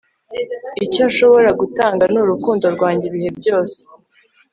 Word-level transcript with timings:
icyo 0.85 1.03
nshobora 1.11 1.49
gutanga 1.59 2.03
ni 2.11 2.19
urukundo 2.23 2.65
rwanjye 2.75 3.05
ibihe 3.07 3.29
byose 3.39 3.79